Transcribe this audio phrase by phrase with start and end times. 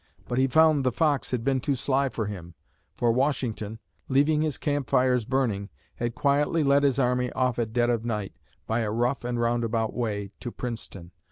[0.27, 2.55] But he found the "fox" had been too sly for him,
[2.97, 3.77] for Washington,
[4.09, 8.33] leaving his camp fires burning, had quietly led his army off at dead of night,
[8.65, 11.11] by a rough and roundabout way, to Princeton.